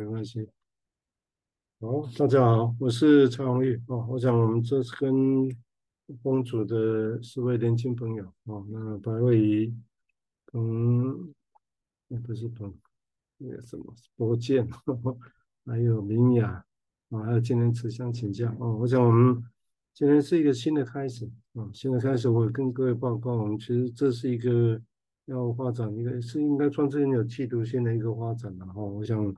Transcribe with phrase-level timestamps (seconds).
[0.00, 0.48] 没关系。
[1.78, 3.78] 好，大家好，我是蔡宏玉。
[3.86, 5.54] 哦，我想我们这次跟
[6.22, 8.24] 风主的四位年轻朋友。
[8.44, 9.74] 哦，那白位仪，
[10.54, 11.34] 嗯，
[12.08, 12.74] 那不是彭，
[13.36, 14.66] 那个什么博建，
[15.66, 16.64] 还有明雅，
[17.10, 18.56] 啊，还有今天慈祥请假。
[18.58, 19.44] 哦，我想我们
[19.92, 21.30] 今天是一个新的开始。
[21.52, 24.80] 啊，新的开始，我跟各位报告，我们其实这是一个。
[25.26, 29.32] 要发展一个是应该算是很有企图性的一个发展，然后我想，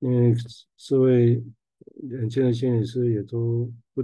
[0.00, 0.34] 因为
[0.76, 1.42] 四位
[2.02, 4.02] 年轻的心理师也都不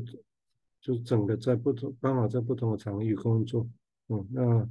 [0.81, 3.69] 就整个在不同刚好在不同的场域工作，
[4.09, 4.69] 嗯，那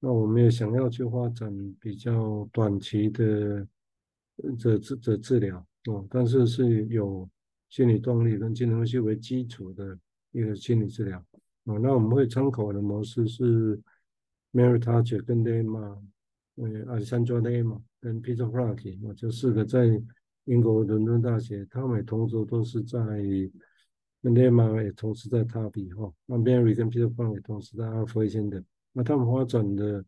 [0.00, 3.66] 那我们也想要去发展比较短期的
[4.58, 7.28] 这这这治疗，嗯，但是是有
[7.68, 9.98] 心理动力跟精神分析为基础的
[10.30, 11.24] 一个心理治疗，
[11.66, 13.80] 嗯，那我们会参考的模式是。
[14.54, 15.98] Mary Tudge 跟 Lema，
[16.56, 19.98] 呃，Alessandro Lema 跟 Peter f r a n k 我就四个在
[20.44, 22.98] 英国伦敦大学，他们同时都是在
[24.22, 30.04] Lema 也同时在 Tavi 哈，那 Mary 跟 Peter Pan 也同时在阿佛先的，那他们发展的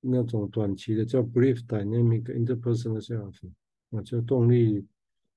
[0.00, 3.50] 那种短期的叫 Brief Dynamic Interpersonal Therapy，
[3.90, 4.86] 啊，就动力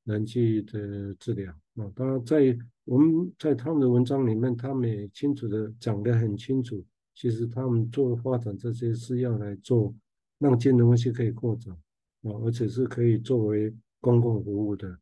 [0.04, 6.84] 人际的治疗啊，当然在我们在他们的文章里面，他们也清楚的讲得很清楚。
[7.14, 9.92] 其实他们做发展这些是要来做，
[10.38, 11.74] 让精神分析可以扩展
[12.22, 14.98] 啊，而且是可以作为公共服务的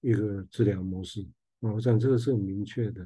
[0.00, 1.20] 一个治疗模式
[1.60, 1.72] 啊。
[1.72, 3.02] 我想这个是很明确的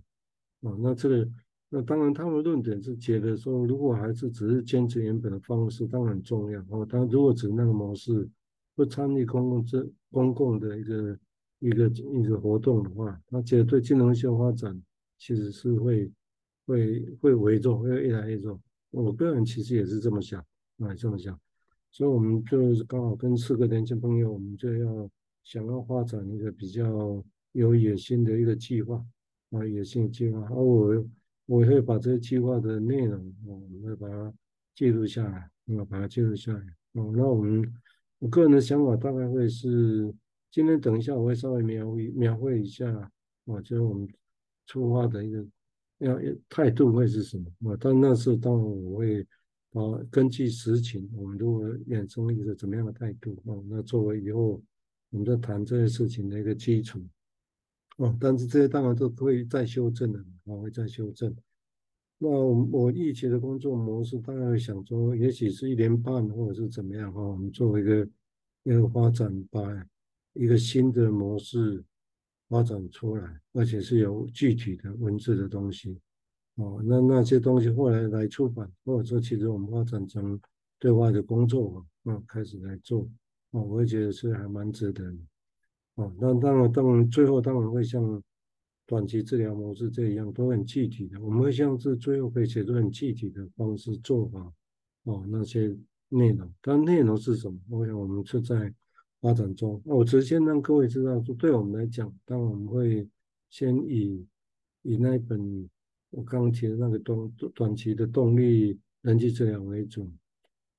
[0.63, 0.77] 啊。
[0.79, 1.29] 那这个
[1.69, 6.87] 那当然，他们论点是觉得说，如果还是只是坚持原本的方式，当然很重要啊。
[6.89, 8.29] 但如果只是那个模式，
[8.75, 11.19] 不参与公共这公共的一个
[11.61, 14.83] 一个一个活动的话，那其实对金融性发展
[15.19, 16.11] 其实是会。
[16.65, 18.59] 会会为重，会越来越重。
[18.93, 20.41] 我个人其实也是这么想，
[20.79, 21.37] 啊，这么想。
[21.91, 25.11] 所以，我们就是刚好跟四个年轻朋友，我们就要
[25.43, 29.05] 想要发展一个比较有野心的一个计划，
[29.51, 30.47] 啊，野心计划。
[30.51, 31.07] 而我
[31.47, 34.33] 我会把这个计划的内容，我们会把它
[34.75, 36.61] 记录下来，我，把它记录下来。
[36.93, 37.73] 哦，那我们
[38.19, 40.15] 我个人的想法大概会是，
[40.51, 43.11] 今天等一下我会稍微描描绘一下，
[43.45, 44.09] 我觉得我们
[44.67, 45.47] 出发的一个。
[45.99, 46.19] 要
[46.49, 47.77] 态度会是什么啊？
[47.79, 49.25] 但那是当然我会
[49.71, 53.55] 啊，根据实情，我们如果衍生一个怎么样的态度啊？
[53.69, 54.61] 那作为以后
[55.13, 57.01] 我们在谈这些事情的一个基础
[57.99, 58.15] 哦。
[58.21, 61.33] 但是这些当然都会再修正的啊，会再修正。
[62.19, 67.23] 那我我预期的工作模式，大概想说，也许是一年半或者是怎么样哈？
[67.23, 68.09] 我们作为一个
[68.65, 69.61] 一个发展，把
[70.33, 71.85] 一个新的模式。
[72.49, 75.99] 发展出来，而且是有具体的文字的东西，
[76.57, 80.39] 哦，那那些东西后来来出版，或者说其实我们发展成
[80.79, 83.09] 对外的工作，嗯，开始来做，
[83.53, 85.19] 哦，我也觉得是还蛮值得的，
[85.95, 88.23] 哦，那当然当然最后当然会像
[88.87, 94.53] 短期治疗模式这一样，都很具体的，我们会像是最后可以写出很具体的方式做法，
[95.05, 95.75] 哦，那些
[96.11, 97.59] 内容，但内容是什么？
[97.71, 98.75] 我想我们是在。
[99.23, 103.09] 发展中，那我直接让各位知道，说对我们来讲，当然我们会
[103.51, 104.27] 先以
[104.83, 105.71] 以那一本
[106.11, 110.11] 我刚刚提的那个短短期的动力人际治疗为主。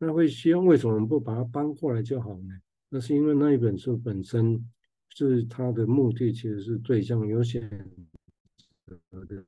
[0.05, 2.53] 那会希望为什么不把它搬过来就好呢？
[2.89, 4.69] 那是因为那一本书本身
[5.09, 7.61] 是它的目的，其实是对象有选
[8.85, 9.45] 择的。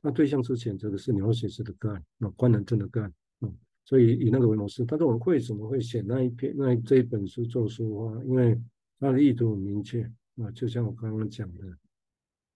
[0.00, 3.52] 那对象是选择的是 neurosis 写式的个案，那官能症的个案，嗯。
[3.84, 8.22] 所以以那个为模式，但是我们为什么会选那一篇那这一本书做书啊？
[8.24, 8.58] 因为
[9.00, 10.02] 它的意图很明确
[10.36, 11.66] 啊，就像我刚刚讲的，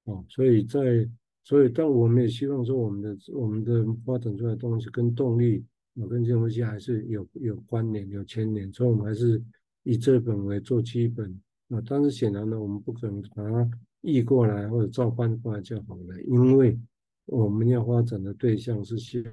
[0.04, 1.09] 哦，所以在
[1.44, 5.65] 所以，但我们也希望说，我们的我们的发展出来的东西跟动力
[5.98, 9.42] 我，跟这些东西还是有有关联、有牵连，所以我们还是
[9.82, 11.31] 以这本为做基本
[11.69, 11.82] 啊。
[11.86, 13.70] 但是显然呢，我们不可能把它
[14.00, 16.78] 译过来或者照搬过来就好了，因为
[17.26, 19.32] 我们要发展的对象是需要。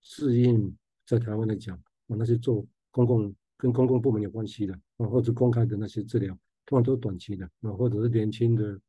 [0.00, 0.74] 适应
[1.06, 6.36] 在台湾来讲，啊，那些做公共跟公共部门有关系的啊，或者公开的那些治疗，
[6.66, 8.80] 通常都是短期的啊，或者是年轻的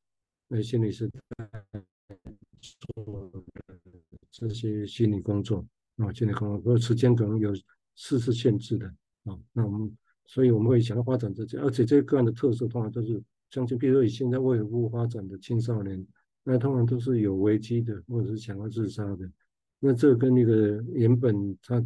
[0.48, 1.10] 那心理师
[2.96, 3.32] 做
[4.32, 5.66] 这些心理工作
[5.98, 7.54] 啊，心理工作，或者时间可能有
[7.96, 8.88] 事实限制的
[9.26, 16.06] 啊，那我们所以我们会想要发展这些，而且这个个案的特色通常都是相信，比如说以现在为护发展的青少年，
[16.44, 19.30] 那通常都是有危机的，或者是想要自杀的。
[19.80, 21.84] 那这跟那个原本他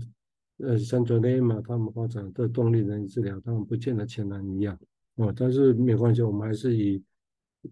[0.58, 4.78] 呃像卓雷玛他们发展的动力人治疗，他们不见得全然一样
[5.16, 7.02] 哦，但是没关系，我们还是以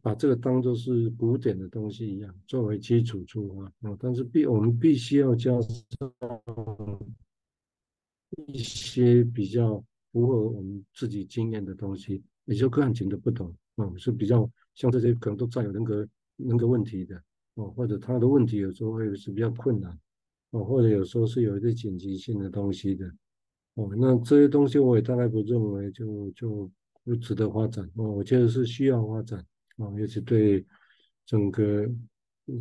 [0.01, 3.89] 把这个当做是古典的东西一样作为基础出发。
[3.89, 6.99] 哦，但是必我们必须要加上
[8.47, 16.07] 一些比较符合我们自己经验的东西，也就个案情的不同，嗯，是比较像这些可能都占有人格
[16.37, 17.21] 人格问题的，
[17.55, 19.99] 哦，或者他的问题有时候会是比较困难，
[20.51, 23.05] 哦，或者有时候是有一些紧急性的东西的，
[23.73, 26.71] 哦，那这些东西我也大概不认为就就
[27.03, 29.45] 不值得发展，哦，我觉得是需要发展，
[29.81, 30.65] 啊，尤其对
[31.25, 31.89] 整个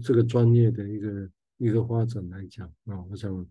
[0.02, 3.46] 这个专业的一个一个发展来讲，啊，我想。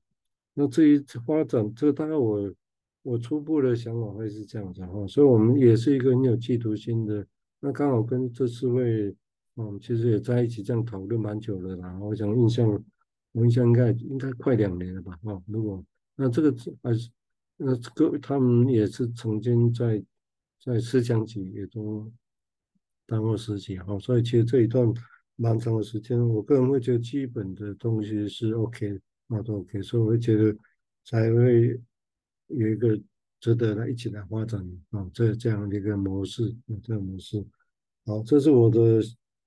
[0.55, 2.53] 那这一发展，这个大概我
[3.01, 7.25] 我初步的想法会是这样子哈，所以我们也是一个很有企图心的。
[7.61, 9.15] 那刚好跟这四位，
[9.55, 11.97] 嗯，其实也在一起这样讨论蛮久了啦。
[11.99, 12.67] 我想印象，
[13.31, 15.17] 我印象应该应该快两年了吧？
[15.23, 15.81] 哦，如果
[16.17, 17.09] 那这个还是
[17.55, 20.03] 那各位他们也是曾经在
[20.61, 22.11] 在思想局也都
[23.09, 24.87] 当过实习哈，所以其实这一段
[25.35, 28.99] 蛮长的时间，我个人会觉得基本的东西是 OK。
[29.31, 30.57] 那都 OK，所以我会觉得
[31.05, 31.79] 才会
[32.47, 32.99] 有一个
[33.39, 34.59] 值得来一起来发展
[34.89, 36.51] 啊，这这样的一个模式，
[36.81, 37.45] 这个模式。
[38.07, 38.99] 好，这是我的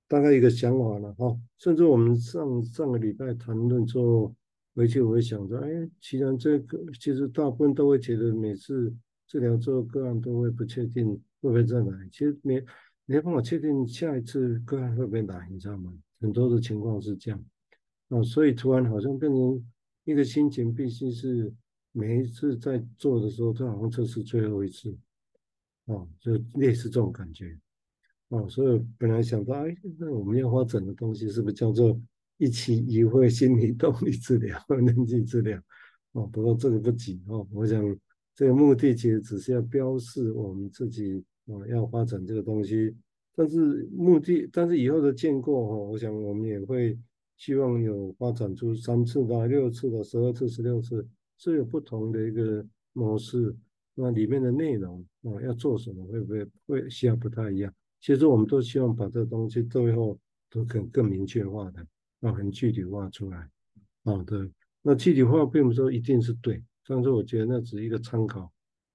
[0.07, 1.37] 大概一个想法了哈。
[1.57, 4.33] 甚至我们上上个礼拜谈论之后，
[4.73, 8.95] 回去我会想着，哎，其实这个其实大部分都会觉得每次
[9.27, 12.63] 治疗之后个案都会不确定会不会再来，其实没
[13.05, 15.93] 你要帮我确定下一次个案会不会来，你知道吗？
[16.19, 17.45] 很多的情况是这样
[18.09, 19.65] 啊，所以突然好像变成。
[20.05, 21.49] 一个心情必须是
[21.93, 24.93] 每一次在做的时候，都好像这是最后一次，
[25.85, 27.57] 哦，就类似这种感觉，
[28.27, 31.97] 哦，所以本来想到，哎，那我们要发展的东西是不是叫做
[32.35, 35.57] 一期一会心理动力治疗、人际治疗？
[36.11, 37.81] 哦，不过这个不急哦，我想
[38.35, 42.95] 这个目的其实只是要标示我们自己哦要发展这个东西，
[43.35, 46.97] 但是目的，但是以后的建构哈，我想我们也会。
[47.35, 51.05] 希望有发展出三次的、六次的、十二次、十六次，
[51.37, 53.53] 是有不同的一个模式。
[53.95, 57.73] 那里面的内容啊，要做什么，会不会会需要不太一样？
[57.99, 60.17] 其实我们都希望把这东西最后
[60.49, 61.85] 都更更明确化的，
[62.21, 63.49] 啊，很具体化出来。
[64.03, 64.49] 啊，对。
[64.81, 68.49] 那具体化并不是说一定是对，但是我觉得那只是一个参考，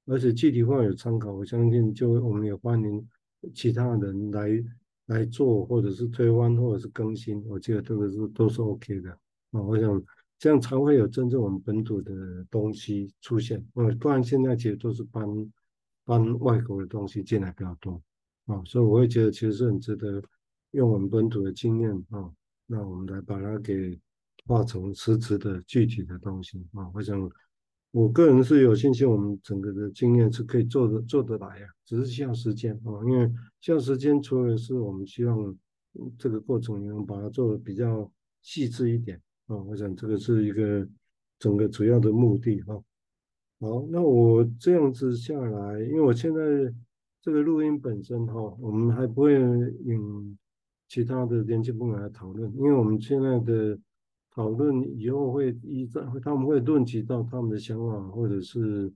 [0.09, 3.09] 而且具体化有参考，我相信就我们也欢迎
[3.55, 4.65] 其他人来。
[5.09, 9.11] 来做，或者是推翻，或者是更新，我觉得这个是都是 OK 的
[9.53, 9.63] 啊。
[9.63, 10.05] 我想
[10.39, 13.59] 这样才会有真正我们本土的东西出现。
[13.77, 15.27] 嗯，不然现在其实都是搬
[16.05, 17.99] 搬外国的东西进来比较多
[18.45, 20.23] 啊，所以我会觉得其实是很值得
[20.73, 22.31] 用我们本土的经验啊，
[22.67, 23.99] 那我们来把它给
[24.45, 26.87] 化成实质的具体的东西啊。
[26.93, 27.19] 我想。
[27.99, 33.03] 我个人是有信心，我们整个的经验是可以做得做得来呀，只是需要时间啊。
[33.05, 33.29] 因为
[33.61, 35.53] 需要时间，除了是我们希望
[36.17, 38.09] 这个过程能把它做得比较
[38.41, 39.57] 细致一点啊。
[39.57, 40.89] 我想这个是一个
[41.41, 42.81] 整个主要的目的哈。
[43.59, 46.41] 好，那我这样子下来，因为我现在
[47.21, 50.39] 这个录音本身哈，我们还不会引
[50.87, 53.77] 其他的年轻朋友来讨论，因为我们现在的。
[54.39, 58.93] 讨论以后会依照他们会论及到他们的想法，或者是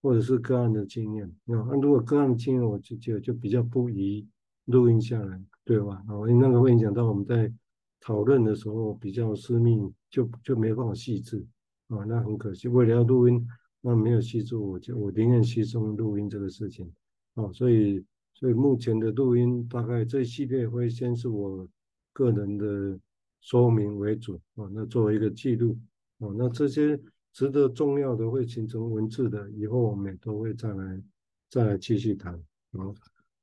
[0.00, 1.28] 或者是个案的经验。
[1.44, 4.24] 那如果个案经验，我就觉得就比较不宜
[4.66, 6.04] 录音下来，对吧？
[6.06, 7.52] 啊，因为那个会影响到我们在
[8.00, 11.44] 讨论的时候比较私密，就就没办法细致
[11.88, 12.68] 啊，那很可惜。
[12.68, 13.44] 为了要录音，
[13.80, 16.88] 那没有细致，我就我宁愿牺牲录音这个事情
[17.34, 17.50] 啊。
[17.52, 18.04] 所以
[18.34, 21.68] 所以目前的录音大概这系列会先是我
[22.12, 23.00] 个人的。
[23.46, 25.78] 说明为主啊，那作为一个记录
[26.18, 27.00] 啊，那这些
[27.32, 31.02] 值得重要的会形成文字的，以后我们也都会再来
[31.48, 32.34] 再来继续谈
[32.72, 32.92] 啊。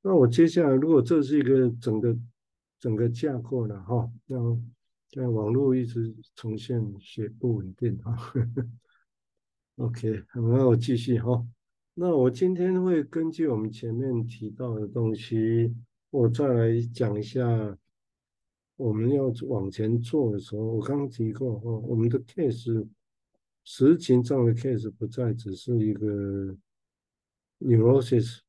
[0.02, 2.18] 那我接下来，如果这是一个整个
[2.82, 4.38] 整个架构了哈，那
[5.10, 8.18] 在网络一直呈现些不稳定啊。
[9.78, 11.48] OK，那我继续哈。
[11.94, 15.74] 那我今天会根据我们前面提到的东西，
[16.10, 17.78] 我再来讲一下。
[18.76, 22.88] 我们要往前做的时候，我刚刚提过哦，我们的 case
[23.64, 26.56] 实情上的 case 不再只是一个
[27.60, 28.40] neurosis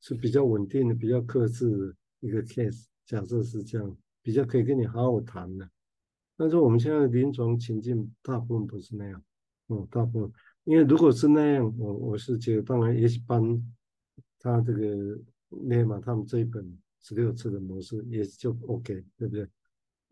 [0.00, 2.86] 是比较稳定的、比较克制的一个 case。
[3.04, 5.68] 假设是这样，比较可以跟你好好谈的。
[6.36, 9.22] 但是我们现在临床情境大部分不是那样，
[9.66, 10.32] 哦，大部分，
[10.64, 13.60] 因为如果是那样，我我是觉得，当然也许帮
[14.38, 15.18] 他这个
[15.50, 19.46] Nema 他们这一本十六次的模式也就 OK，对不对？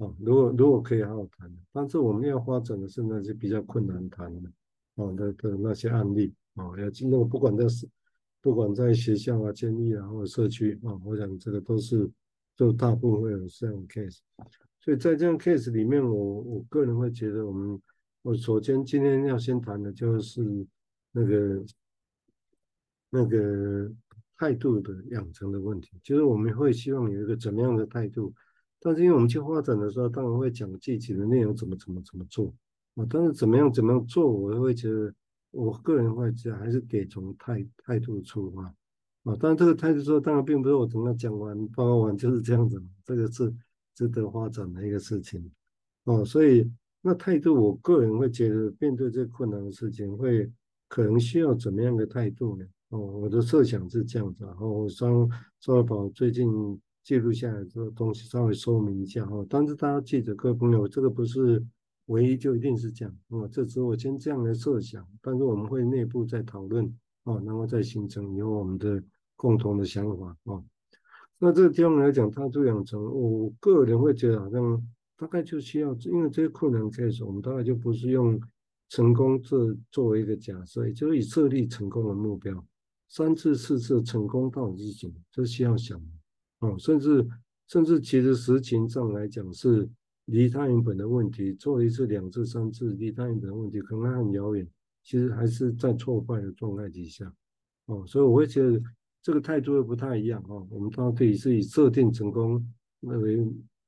[0.01, 4.51] 哦，如果如果可以好好谈的，但是我们要发展的是那些比较困难谈的，
[4.95, 7.65] 哦的的那些案例，哦，要那个不管在
[8.41, 12.11] 不管在学校啊、监狱啊或者社区啊，我想这个都是
[12.57, 14.21] 就大部分会有这样 case，
[14.81, 17.79] 所以在这样 case 里面，我我个人会觉得，我们
[18.23, 20.67] 我首先今天要先谈的就是
[21.13, 21.65] 那个
[23.11, 23.93] 那个
[24.39, 28.33] 态度的养成的问题，就是我们会希望有一个怎么样的态度，
[28.81, 32.53] 但是因为我们去发展的时候，当然会讲具体的内容怎么怎么怎么做。
[32.97, 35.15] 啊，但是怎么样怎么样做，我会觉得
[35.53, 38.65] 我个人会觉得还是得从态态度出发。
[39.25, 43.55] 啊，当然这个态度说，当然并不是我等他讲完报告完就是这样子，这个是
[43.95, 45.51] 值得发展的一个事情。
[46.05, 46.69] 哦，所以
[47.03, 50.51] 那态度，我个人会觉得面对这困难的事情，会
[50.89, 52.65] 可能需要怎么样的态度呢？
[52.89, 55.29] 哦，我的设想是这样子，然后我稍
[55.61, 56.49] 稍微把最近
[57.03, 59.47] 记录下来这个东西稍微说明一下哦。
[59.49, 61.65] 但是大家记得，各位朋友，这个不是
[62.07, 63.49] 唯一就一定是这样哦。
[63.51, 66.85] 这只是我先这样来设想，但是我们会内部再讨论
[67.25, 69.03] 哦，然后再形成以后我们的
[69.37, 70.65] 共同的想法哦。
[71.39, 78.39] 那这个地方来讲，态度养成，我个人会觉得好像大概就需要，因为这些困难开始，我们大概就不是用
[78.91, 82.63] 成功这作为一个假设，也就是以设立成功的目标。
[83.09, 85.15] 三次四次成功到底是什么？
[85.33, 85.99] 这需要想
[86.61, 87.27] 哦，甚至
[87.67, 89.89] 甚至其实实情上来讲是
[90.27, 94.67] 离他原本的问题，做一次两次三次离他原本的问题可能还很遥远，
[95.03, 97.33] 其实还是在挫败的状态底下
[97.87, 98.81] 哦，所以我会觉得
[99.23, 100.67] 这个态度会不太一样哦。
[100.71, 102.65] 我们到底是以设定成功
[103.01, 103.39] 为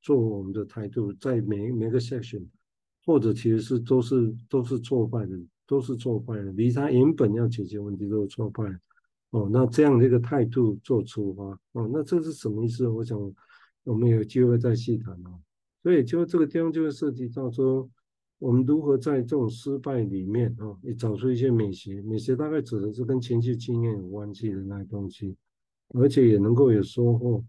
[0.00, 2.44] 做我们的态度，在每每个 section，
[3.04, 8.80] 或者其实是都是都是挫败的，都是挫败的，离他原本要解决问题都是挫败的。
[9.32, 12.86] 哦，那这样的一个态度做出发，哦，那这是什么意思？
[12.86, 13.18] 我想
[13.82, 15.40] 我们有机会再细谈哦。
[15.82, 17.88] 所以就这个地方就会涉及到说，
[18.38, 22.02] 我们如何在这种失败里面啊，也找出一些美学。
[22.02, 25.34] 美学大概指的是跟前期经验有关系的那些东西，
[25.94, 27.42] 而且也能够有收获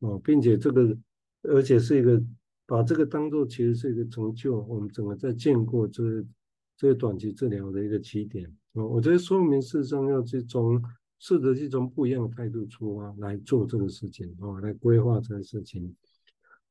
[0.00, 0.98] 啊，并且这个
[1.42, 2.20] 而且是一个
[2.66, 6.02] 把这个当做其实是一个成就，我们整个在见过这
[6.76, 8.84] 这个短期治疗的一个起点啊。
[8.84, 10.82] 我觉得说明事实上要去从。
[11.18, 15.94] 试着去从不一样的态度出发来做这个事情啊，来规划这个事情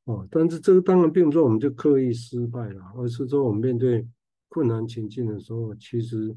[0.05, 0.27] 哦。
[0.31, 4.07] 但是这个当然并不是说我们就刻意失败了，而是说我们面对
[4.47, 6.35] 困难情境的时候，其实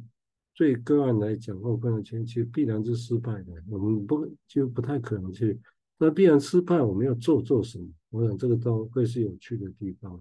[0.56, 3.52] 对个案来讲或困难前期必然是失败的。
[3.68, 5.58] 我们不就不太可能去，
[5.96, 7.86] 那必然失败，我们要做做什么？
[8.10, 10.20] 我想这个都会是有趣的地方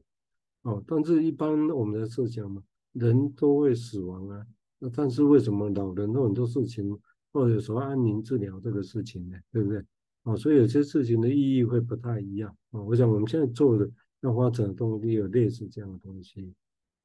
[0.61, 0.83] 哦。
[0.85, 2.61] 但是一般我们的设想嘛，
[2.93, 4.45] 人都会死亡啊。
[4.77, 6.95] 那但是为什么老人有很多事情？
[7.39, 9.81] 或者说安宁治疗这个事情呢，对不对？
[10.23, 12.81] 啊，所以有些事情的意义会不太一样啊。
[12.83, 16.53] 我想我们现在做的要发展的东西有类似这样的东西，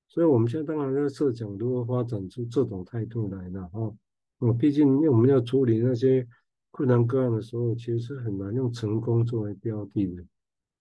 [0.08, 3.70] 所以我们现在当然在设想如何发展出这种态度来的啊。
[4.40, 6.26] 啊，毕竟因为我们要处理那些
[6.72, 10.24] 困难个案的时候，其实是很难用成功作为标的的，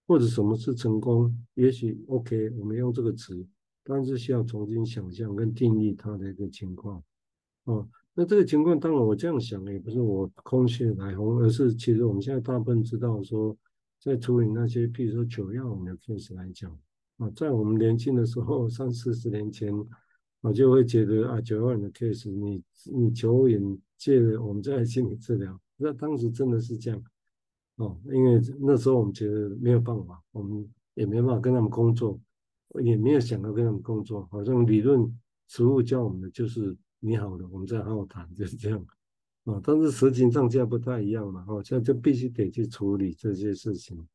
[0.07, 1.31] 或者什么是成功？
[1.53, 3.45] 也许 OK，我们用这个词，
[3.83, 7.03] 但是需要重新想象跟定义它的一个情况
[7.65, 7.87] 啊。
[8.15, 13.57] 那这个情况，当然我这样想也不是我空穴来风，而是其实我们现在大部分知道说，
[13.99, 16.71] 在处理那些，譬如说九幺五的 case 来讲，
[17.17, 19.73] 啊，在我们年轻的时候，三四十年前，
[20.41, 22.61] 我就会觉得啊，九幺五的 case，你
[22.95, 27.03] 你求引借了我们在心理治疗，那当时真的是这样，
[27.77, 32.19] 哦，因为那时候我们觉得没有办法，我们也没办法跟他们工作，
[32.83, 36.77] 也没有想到跟他们工作，好像理论实务教我们的就是。
[37.05, 38.79] 你好了， 我们再好好谈，就是这样
[39.43, 39.59] 啊。
[39.61, 44.07] 但是实情上现在不太一样嘛，哦，现在就必须得去处理这些事情。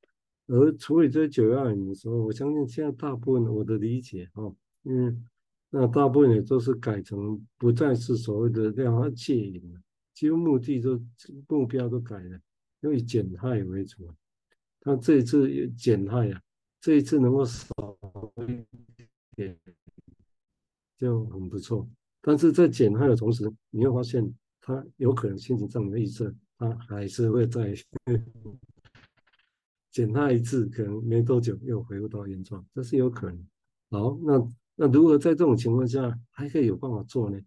[0.46, 4.50] 而处理这些九幺零的时候，我相信现在大部分我的理解哈，
[4.84, 5.22] 嗯，
[5.68, 9.80] 那大部分也都是改成不再是所谓的让他戒瘾了，
[10.14, 10.98] 几乎目的都
[11.46, 12.40] 目标都改了，
[12.80, 14.08] 因为减害为主。
[14.80, 16.40] 他这一次减害啊，
[16.80, 17.66] 这一次能够少
[18.48, 18.64] 一
[19.36, 19.58] 点
[20.96, 21.86] 就很不错。
[22.28, 24.30] 但是在减害的同时，你会发现
[24.60, 27.74] 他有可能心情上的预设，他还是会在
[29.90, 33.48] 减害一次，可能没多久又回复到原状，这是有可能。
[33.88, 37.40] 好，那那如何在这种情况下还可以有办法做呢？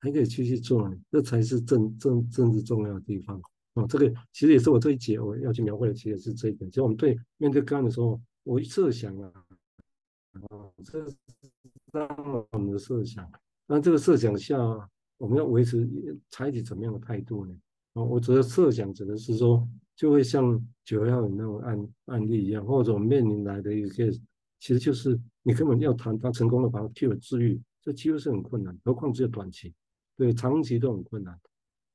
[0.00, 0.94] 还可以继续做呢？
[1.10, 3.40] 这才是正正正是重要的地方
[3.72, 3.86] 啊！
[3.88, 6.70] 这个其实也是我这一节我要去描绘的，其实是这一点。
[6.70, 9.32] 就我们对面对干的时候，我设想啊，
[10.50, 11.16] 啊，这是
[11.90, 12.06] 当
[12.52, 13.26] 我们的设想。
[13.66, 14.56] 那这个设想下，
[15.18, 15.88] 我们要维持
[16.30, 17.54] 采取怎么样的态度呢？
[17.94, 29.74] 啊，我觉得设想指的是说，就会像九幺零那种案案例一样，或者我们面临来的一个其实就是你根本要谈他成功的把他 cure 治愈，这几乎是很困难，何况只有短期，
[30.16, 31.34] 对，长期都很困难。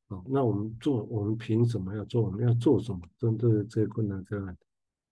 [0.07, 2.21] 啊，那我们做，我们凭什么要做？
[2.21, 2.99] 我们要做什么？
[3.17, 4.57] 针对这些困难个案，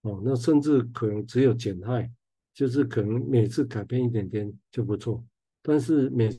[0.01, 2.11] 哦，那甚至可能只有减害，
[2.53, 5.23] 就是可能每次改变一点点就不错。
[5.61, 6.29] 但是每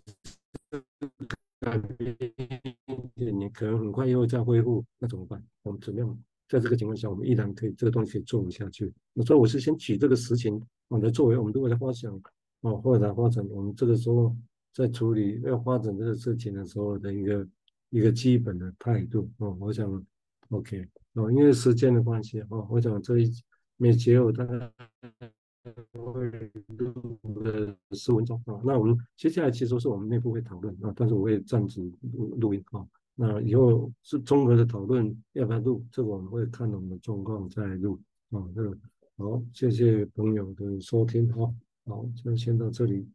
[1.60, 2.16] 改变，
[3.16, 5.42] 你可能很快又再恢复，那怎么办？
[5.62, 6.18] 我们怎么样？
[6.48, 8.92] 在这个情况下，我们依然可以这个东西可以做下去。
[9.12, 12.12] 那所以我是先举这个实情，我们作为我们的未来发想，
[12.62, 14.34] 啊，未来发展，我们这个时候
[14.72, 17.48] 在处理要发展这个事情的时候的一个
[17.90, 19.30] 一个基本的态度。
[19.38, 20.04] 哦，我想
[20.48, 23.30] ，OK，哦，因为时间的关系，哦，我想这一
[23.76, 24.72] 每节我大概。
[26.12, 26.30] 会
[26.76, 31.80] 录的十分钟啊，那我们接下来其实是我们内部会讨论啊，但是我会暂时
[32.12, 32.86] 录录音啊。
[33.14, 35.84] 那以后是综合的讨论，要不要录？
[35.92, 38.00] 这个我们会看我们的状况再录
[38.30, 38.42] 啊。
[38.54, 38.70] 那
[39.18, 41.52] 好，谢谢朋友的收听哈，
[41.84, 43.06] 好，就先到这里。